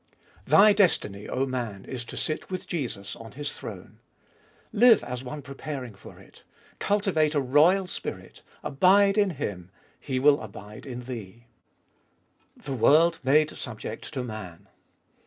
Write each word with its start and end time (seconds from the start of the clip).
7. 0.45 0.45
Thy 0.59 0.73
destiny, 0.73 1.25
0 1.25 1.45
man, 1.45 1.85
is 1.85 2.03
to 2.05 2.17
sit 2.17 2.49
with 2.49 2.65
Jesus 2.65 3.15
on 3.15 3.33
His 3.33 3.55
throne. 3.55 3.99
Live 4.73 5.03
as 5.03 5.23
one 5.23 5.43
preparing 5.43 5.93
for 5.93 6.17
it. 6.17 6.41
Culti 6.79 7.13
vate 7.13 7.35
a 7.35 7.39
royal 7.39 7.85
spirit. 7.85 8.41
Abide 8.63 9.15
in 9.15 9.29
Him: 9.29 9.69
He 9.99 10.17
will 10.19 10.41
abide 10.41 10.87
in 10.87 11.01
thee. 11.01 11.45
2. 12.57 12.61
The 12.63 12.73
world 12.77 13.19
made 13.23 13.51
subject 13.55 14.11
to 14.15 14.23
man. 14.23 14.69